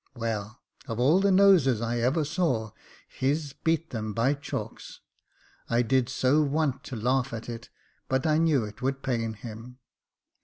[0.15, 2.71] Well, of all the noses I ever saw,
[3.07, 4.99] his beats them by chalks;
[5.69, 7.69] I did so want to laugh at it,
[8.09, 9.77] but I knew it would pain him."